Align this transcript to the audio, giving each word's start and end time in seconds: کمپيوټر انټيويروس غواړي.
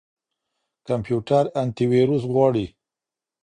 کمپيوټر 0.87 1.43
انټيويروس 1.61 2.23
غواړي. 2.33 2.65